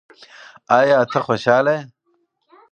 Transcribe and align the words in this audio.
ایا 0.77 0.99
ته 1.11 1.19
خوشاله 1.25 1.73
یې؟ 1.77 1.81